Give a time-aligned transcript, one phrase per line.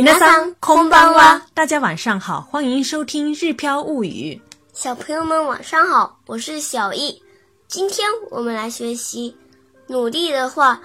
[0.00, 0.06] ん
[0.58, 1.42] こん空んは。
[1.54, 4.40] 大家晚上好，欢迎收听《日飘物语》。
[4.72, 7.22] 小朋友们晚上好，我是小易。
[7.68, 9.36] 今天我们来学习，
[9.88, 10.80] 努力的话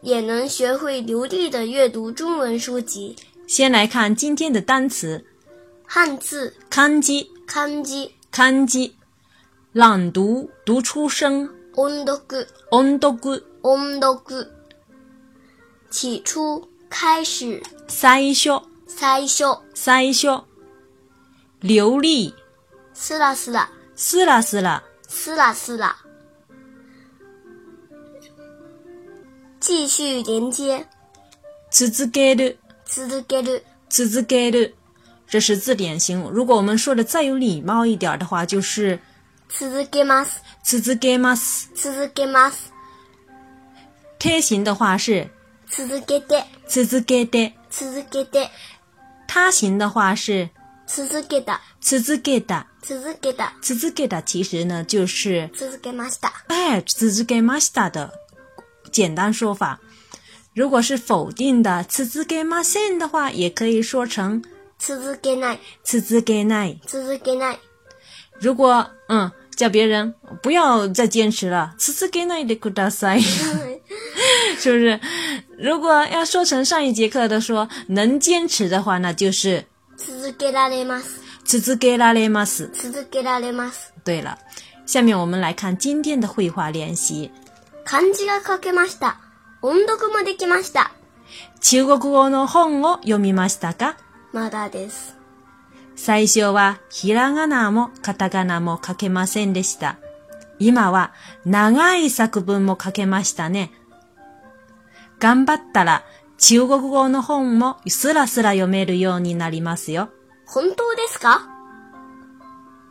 [0.00, 3.14] 也能学会流利的阅读中文书籍。
[3.46, 5.22] 先来看今天的单词，
[5.86, 8.96] 汉字看机看机看机，
[9.72, 11.40] 朗读读出声，
[11.76, 12.18] 音读
[12.80, 13.10] 音读
[13.64, 14.20] 音读，
[15.90, 16.66] 起初。
[16.92, 17.60] 开始。
[17.88, 20.44] 最初，最初，最初。
[21.60, 22.32] 流利。
[22.94, 25.96] 是啦，是啦，是啦，是啦，是啦，是啦。
[29.58, 30.86] 继续连接。
[31.72, 32.56] 続ける。
[32.86, 33.62] 続ける。
[33.88, 34.74] 続ける。
[35.26, 36.20] 这是字典型。
[36.30, 38.98] 如果我们说的再有礼貌一点的话，就是。
[39.50, 40.38] 続けます。
[40.62, 41.68] 続けます。
[41.74, 42.70] 続けます。
[44.18, 45.26] 贴形的话是。
[45.74, 48.50] 続けて、続けて、続けて。
[49.26, 50.50] 他行的话是
[50.86, 53.54] 続けた、続けた、続けた。
[53.62, 56.30] 続けた其实呢就是続けました。
[56.50, 58.12] 哎，続けました的
[58.92, 59.80] 简单说法。
[60.52, 64.44] 如果是否定的，続けません的话，也可以说成
[64.78, 67.56] 続けない、続けない、続けない。
[68.38, 73.22] 如果嗯叫别人不要再坚持了，続けないでください。
[74.62, 74.98] 是不是？
[75.62, 79.64] 如果要说成上一节课的说能坚持的话，那就是。
[79.96, 81.22] 続けられます。
[81.46, 82.68] 続けられます。
[82.74, 83.92] 続けられます。
[84.04, 84.36] 对了，
[84.86, 87.30] 下面我们来看今天的绘画练习。
[87.86, 89.18] 漢字が書けました。
[89.60, 90.90] 音読もできました。
[91.60, 93.94] 中国語の本を読みましたか？
[94.32, 95.14] まだです。
[95.94, 99.98] 最初はひらがなもカタカナも書けませんでした。
[100.58, 101.12] 今は
[101.44, 103.70] 長い作文も書けましたね。
[105.22, 106.02] 頑張ったら
[106.38, 110.10] 中国語の本もすらすら読めるようになりますよ。
[110.48, 111.48] 本当ですか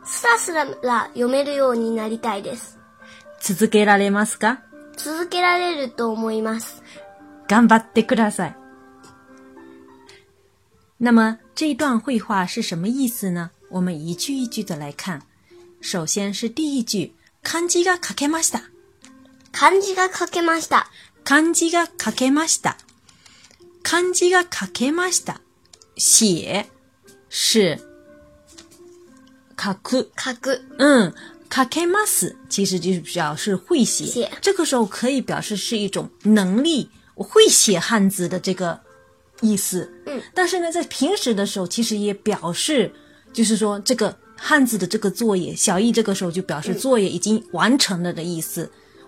[0.02, 0.64] すらすら
[1.08, 2.78] 読めるようになりたいです。
[3.42, 4.62] 続けられますか
[4.96, 6.82] 続けられると思います。
[7.48, 8.56] 頑張ってください。
[11.00, 13.50] 那么这一段绘画是什么意思呢？
[13.68, 15.20] 我们一句一句的来看。
[15.82, 17.12] 首先是第一句，
[17.42, 18.62] 漢字が書けました。
[19.52, 20.86] 漢字が書けました。
[21.24, 22.76] 漢字が書けました。
[23.82, 25.40] 漢字が書けました。
[25.96, 26.66] 写
[27.28, 27.78] 是
[29.56, 30.10] 書く。
[30.78, 31.14] 嗯，
[31.50, 34.04] 書けます其实就是表示会写。
[34.06, 38.80] 写这个时候可以表示是一种能力，我会写汉字的这个
[39.40, 39.88] 意思。
[40.06, 42.92] 嗯，但是呢，在平时的时候，其实也表示
[43.32, 48.68] 就是说这个汉字的这个作业，小易这个时候就表示作业已经完成了的意思。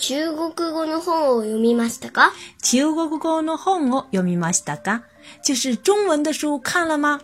[0.00, 5.04] 中国語の本を読みましたか中国語の本を読みましたか
[5.44, 7.20] 就是中文的书看了吗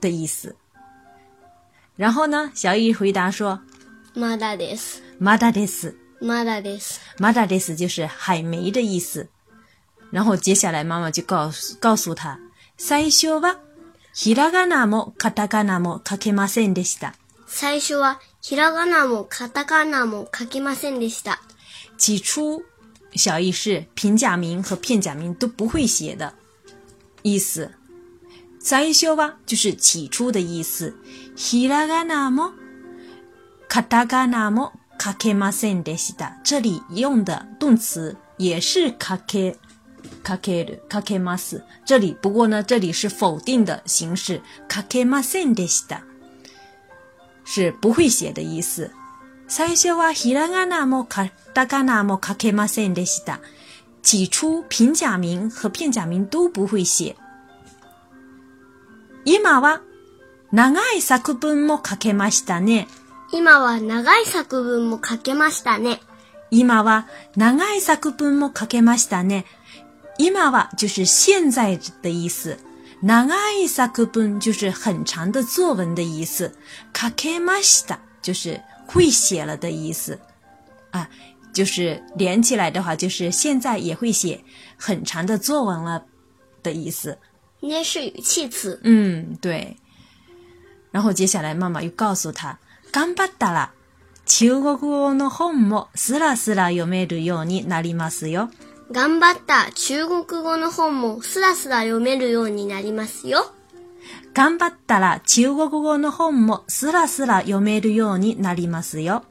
[0.00, 0.56] 的意思。
[1.94, 3.60] 然后呢，小易回答说
[4.16, 5.02] ：“まだです。
[5.20, 5.94] まだです。
[6.20, 7.00] まだです。
[7.18, 9.28] まだです就是海没的意思。
[10.10, 12.38] 然后接下来妈妈就告诉告诉他，
[12.78, 13.58] 最初は
[14.14, 17.12] ひらがなもカタカナも書けませんでした。
[17.46, 18.18] 最初は
[21.98, 22.62] 起初，
[23.16, 26.32] 小意是平假名和片假名都不会写的
[27.22, 27.72] 意思。
[28.60, 30.94] 在小吧就是起初的意思。
[31.36, 32.52] ひらがなも
[33.68, 36.36] カタカナも書けませんでした。
[36.44, 39.56] 这里用的动词也是書け、
[40.24, 41.64] 書ける、書けます。
[41.84, 44.40] 这里不过呢，这里是否定的形式。
[44.70, 46.02] 書けませんでした。
[47.46, 48.90] 是不会写的意思。
[54.02, 57.16] 最初平假名和片假名都不会写。
[59.24, 59.80] 今は
[60.52, 62.88] 長い作文も書けましたね。
[63.32, 66.00] 今は長い作文も書きましたね。
[66.50, 67.06] 今は
[67.36, 69.44] 長い作文も書きましたね。
[70.18, 72.58] 今は就是现在的意思。
[73.06, 76.56] 那爱萨克本就是很长的作文的意思，
[76.92, 80.18] カケマシタ就是会写了的意思
[80.90, 81.08] 啊，
[81.52, 84.42] 就是连起来的话，就是现在也会写
[84.76, 86.04] 很长的作文了
[86.64, 87.16] 的意思。
[87.60, 88.80] 应该是语气词。
[88.82, 89.76] 嗯，对。
[90.90, 92.58] 然后接下来妈妈又告诉他，
[92.90, 93.68] ガンパッタラ
[94.26, 98.50] 秋ごのホームスラスラ読めるようになりますよ。
[98.90, 103.50] 頑張った中国語の本もスラスラ読めるようになりますよ。
[104.32, 109.24] 頑張ったら中国語の本もスラスラ読めるようになりますよ。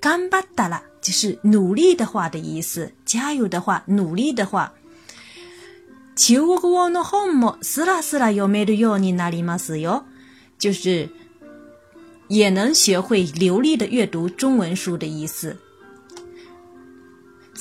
[0.00, 2.92] 頑張ったら就是努力的话的意思。
[3.04, 4.72] 加油的话、努力的话。
[6.14, 10.04] 中国語の本もスラスラ読めるようになりますよ。
[10.60, 11.08] 就是
[12.28, 15.56] 也能学会流利的阅读中文书的意思。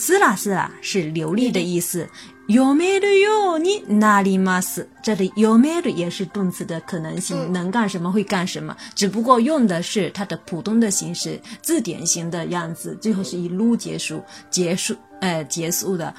[0.01, 2.07] 是啦，是啦，是流利的意思。
[2.47, 3.57] 有没得有？
[3.57, 4.87] 你哪里嘛是？
[5.03, 16.15] 这里有没得也是动词的可能性，能干什么会干什么，只不过用的是它的普通的形式，字典型的样子，最后是以撸结束，结束，呃，结束的。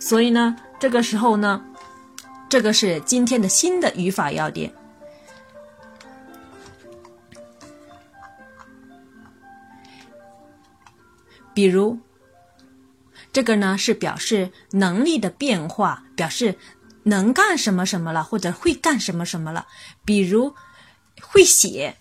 [0.00, 1.62] 所以呢，这个时候呢，
[2.48, 4.68] 这个是今天的新的语法要点，
[11.54, 11.96] 比如。
[13.32, 16.54] 这个呢是表示能力的变化，表示
[17.04, 19.66] 能干什么什么了，或者会干什么什么了。
[20.04, 20.54] 比如
[21.20, 21.96] 会写，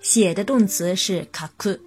[0.00, 1.78] 写的动词是 kaku，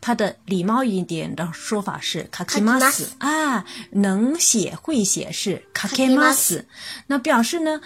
[0.00, 3.06] 它的礼貌一点的说法是 kakimas。
[3.18, 6.62] 啊，能写会写是 kakimas，
[7.08, 7.80] 那表示呢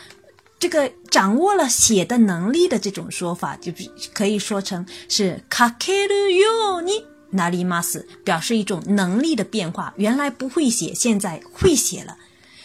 [0.58, 12.16] 这个掌握了写的能力的这种说法，就是可以说成是 k a k e r y n なります，表示一种能力的变化，原来不会写，现在会写了。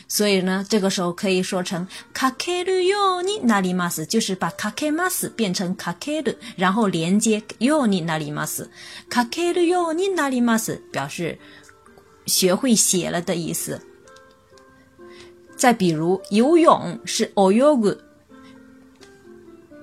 [0.07, 8.69] 所以呢，这个时候可以说成カケルヨニナリマス，就是把カケマス变成カケル，然后连接ヨニナリマス。
[9.09, 11.37] カケルヨニナリマス表示
[12.25, 13.81] 学会写了的意思。
[15.55, 18.08] 再比如游泳是オヨグ。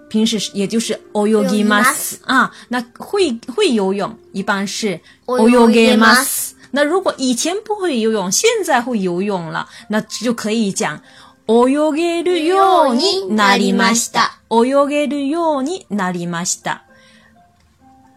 [0.08, 11.00] 平时是，也就是 g i m a s 啊，那会会游泳一般是 g i m a s 那如果以前不会游泳，现在会游泳了，那就可以讲
[11.46, 14.40] オヨゲるようになりました。
[14.48, 16.82] a s t るようになりました。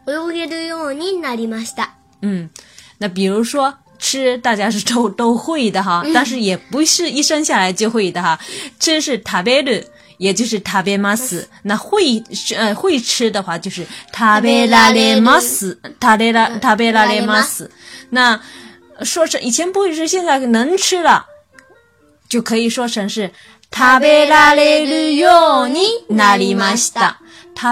[0.05, 1.89] o n ゲるようになりました。
[2.21, 2.49] 嗯，
[2.97, 8.37] 那比如说吃，大家是都都会的哈，但是也不是一生下来就会的哈，
[8.79, 9.85] 吃是食べる。
[10.19, 11.47] 也就是食べます。
[11.63, 12.21] 那会
[12.55, 17.69] 呃会吃的话就是タベラレマス、タベラ食べられます。
[18.11, 18.39] 那
[19.01, 21.25] 说是以前不会吃，现在能吃了，
[22.29, 23.31] 就可以说成是
[23.71, 27.17] 食べられるようになりました。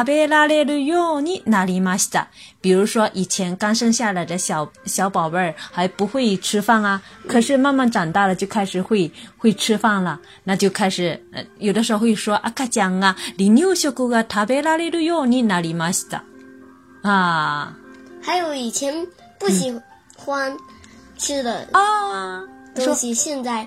[0.03, 2.27] べら拉るよ哟，你な里ま西た。
[2.61, 14.21] 比如说，以前刚生下来的小小宝贝儿还不会吃饭啊，可是慢慢长大了就开始会会吃饭了，那就开始呃，有的时候会说阿卡江啊，你牛学过啊？
[14.23, 16.21] 塔贝拉列鲁哟，你哪里马西达？
[17.03, 17.73] 啊，
[18.21, 18.93] 还有以前
[19.39, 19.73] 不喜
[20.17, 20.55] 欢
[21.17, 22.43] 吃的啊
[22.75, 23.65] 东西，现在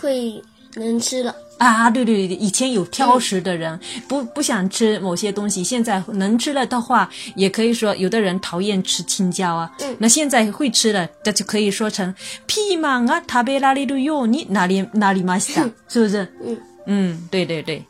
[0.00, 0.40] 会
[0.74, 1.34] 能吃了。
[1.58, 3.78] 啊，对对对，以前有挑食的人，
[4.08, 9.70] 不不想吃某些东西，现在能吃了的话，也可以说有的人讨厌吃青椒啊。
[9.80, 9.96] 嗯。
[10.00, 12.12] 那现在会吃了，这就可以说成
[12.46, 15.52] 皮嘛啊，他别哪里都有，你哪里哪里嘛死，
[15.88, 16.26] 是不是？
[16.44, 17.82] 嗯嗯，对对对，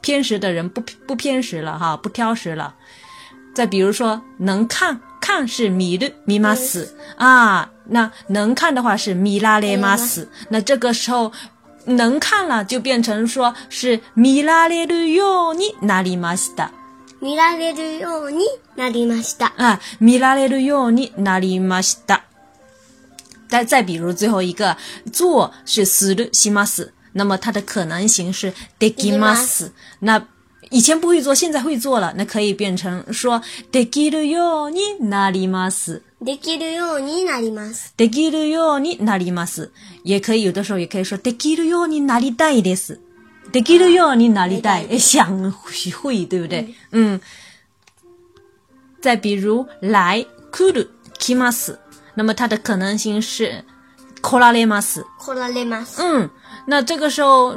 [0.00, 2.74] 偏食的人不不偏食了哈，不挑食了。
[3.54, 11.30] 再比如说能看，看是米的米马斯啊，那能看的话是米拉雷马斯，那这个时候。
[11.86, 16.70] 能看了就变成说是ミラれるようになりました。
[17.20, 18.44] ミラれるように
[18.76, 19.52] なりました。
[19.56, 22.22] 啊，ミラれるようになりました。
[23.48, 24.76] 再再比如最后一个
[25.12, 29.72] 做是するします，那么它的可能形式できます。
[30.00, 30.24] 那
[30.70, 36.02] 以前不会做，现在会做了，那可以变成说できるようになります。
[36.22, 37.94] できるようになります。
[37.96, 39.72] できるようになります。
[40.04, 43.00] 也可以、有的时候也可以说、できるようになりたいです。
[43.50, 44.86] できるようになりたい。
[44.88, 47.20] え、想会、对不对ん。
[49.02, 51.76] 再比如、来、来る、来ます。
[52.14, 53.64] 那么他的可能性是、
[54.22, 55.04] 来られます。
[55.18, 56.00] 来られます。
[56.00, 56.30] ん。
[56.68, 57.56] 那这个时候、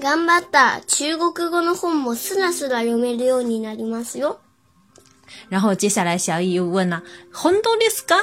[0.00, 4.40] 頑張った中国語の本もすらすら読めるようになりますよ。
[5.50, 7.02] 然后接下来小易又问了
[7.32, 8.16] ：“本当ですか？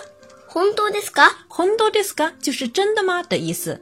[0.47, 1.29] 本当ですか？
[1.47, 2.33] 本当ですか？
[2.41, 3.79] 就是真的吗的意思。”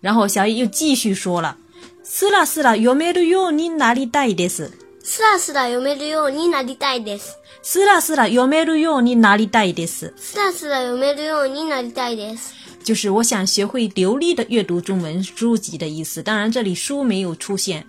[0.00, 1.56] 然后小易又继续说了
[2.02, 4.72] ：“すらすら読めるようになりたいです。”
[5.04, 7.38] すらすら読めるようになりたいです。
[7.62, 10.12] すらすら読めるようになりたいです。
[10.16, 12.65] すらすら読めるようになりたいです。
[12.86, 16.22] 就是我想学会流利的阅读中文书籍的意思。
[16.22, 17.84] 当然，这里书没有出现，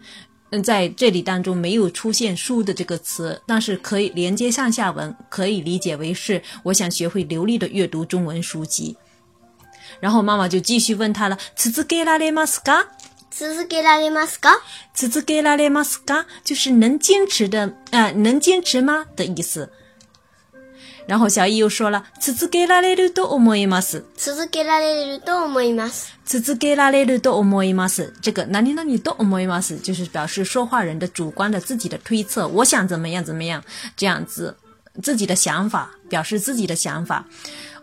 [0.49, 8.97] 嗯，在这里当中没有出现书的这个词，但是可以连接上下文，可以理解为是我想学会流利的阅读中文书籍。
[9.99, 12.83] 然后妈妈就继续问他了：“此字给拉列马斯嘎，
[13.29, 14.55] 此字给拉列马斯嘎，
[14.95, 19.71] 此字给拉列马斯嘎，就是能坚持的，啊，能坚持吗的意思。”
[21.07, 24.03] 然后小易又说了，続けられると思います。
[24.17, 26.11] 続けられると思います。
[26.25, 28.13] 続けられると思います。
[28.21, 33.63] 这个なににどう思います就是表示说话人的主观的自己的推测，我想怎么样怎么样，
[33.95, 34.53] 这样子
[35.01, 37.23] 自己的想法表示自己的想法，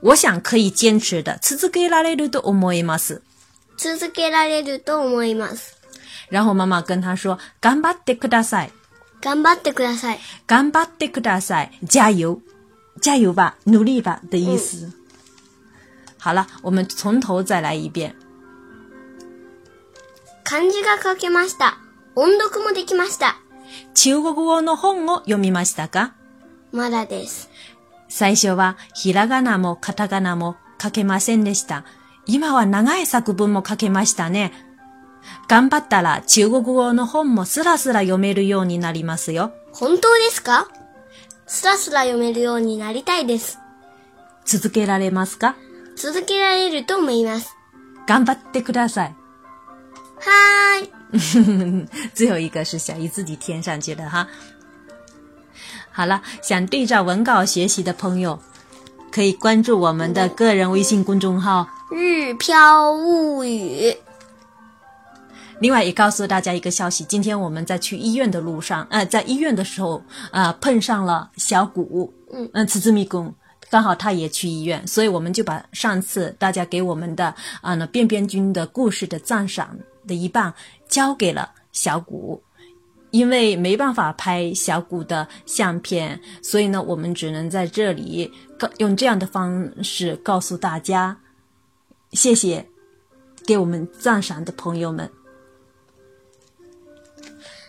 [0.00, 1.38] 我想可以坚持的。
[1.40, 3.22] 続けられると思います。
[3.78, 5.72] 続けられると思います。
[6.28, 8.70] 然后妈妈跟他说，頑張ってください。
[9.22, 10.18] 頑張ってください。
[10.46, 11.70] 頑張ってください。
[11.88, 12.42] 加油。
[13.00, 14.86] 加油吧，努力吧的意思。
[14.86, 14.92] 嗯、
[16.18, 18.14] 好了，我们从头再来一遍。
[20.44, 21.78] 漢字が書けました。
[22.14, 23.36] 音読もできました。
[23.94, 26.14] 中国語の本を読みましたか
[26.70, 27.50] まだです。
[28.08, 31.84] 最初はひらがなもカタカナも書けませんでした。
[32.26, 34.52] 今は長い作文も書けましたね。
[35.48, 39.52] 頑張ったら中国語の本もスラスラ読めるようになりますよ。
[39.72, 40.68] 本当ですか
[41.46, 43.58] スラスラ読めるようになりたいです。
[44.46, 45.56] 続けられますか？
[45.96, 47.54] 続けられると思います。
[48.06, 49.14] 頑張ってください。
[50.80, 51.88] h い。
[52.14, 54.26] 最后一个是小姨自己添上去的哈。
[55.92, 58.40] 好了，想对照文稿学习的朋友，
[59.12, 63.96] 可以关注我们的个人微信公众号“日飘物语”。
[65.64, 73.34] 另外也告诉大家一个消息，今天我们在去医院的路上，呃，在医院的时候，啊，碰上了小谷，嗯嗯，次次迷宫，
[73.70, 79.74] 刚好他也去医院，所以我们就把上次大家给我们的啊那便便君的故事的赞赏
[80.06, 80.52] 的一半
[80.86, 82.38] 交给了小谷，
[83.10, 91.18] 因为没办法拍小谷的相片，所以呢，我们只能在这里告用这样的方式告诉大家，
[92.12, 92.62] 谢谢
[93.46, 95.10] 给我们赞赏的朋友们。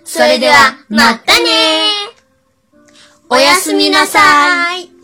[0.05, 1.89] それでは、またね
[3.27, 4.94] おやすみなさい